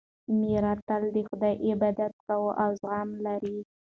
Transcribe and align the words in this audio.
ماریا 0.39 0.71
تل 0.87 1.03
د 1.15 1.17
خدای 1.27 1.53
عبادت 1.67 2.13
کوي 2.27 2.51
او 2.63 2.69
زغم 2.79 3.09
لري. 3.25 3.57